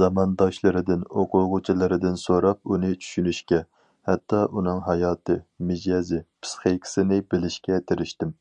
[0.00, 3.60] زامانداشلىرىدىن، ئوقۇغۇچىلىرىدىن سوراپ ئۇنى چۈشىنىشكە،
[4.10, 5.38] ھەتتا ئۇنىڭ ھاياتى،
[5.70, 8.36] مىجەزى، پىسخىكىسىنى بىلىشكە تىرىشتىم.